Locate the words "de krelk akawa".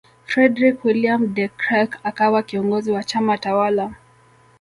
1.33-2.43